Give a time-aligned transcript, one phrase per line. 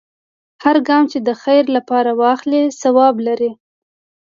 [0.63, 3.51] هر ګام چې د خیر لپاره واخلې، ثواب لري.